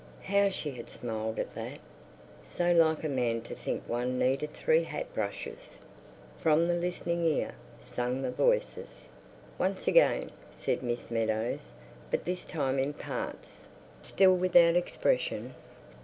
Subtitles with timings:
[0.23, 1.77] How she had smiled at that!
[2.43, 5.81] So like a man to think one needed three hat brushes!
[6.39, 9.09] From the Listening Ear, sang the voices.
[9.59, 11.71] "Once again," said Miss Meadows.
[12.09, 13.67] "But this time in parts.
[14.01, 15.53] Still without expression."